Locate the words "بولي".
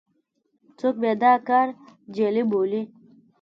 2.51-2.81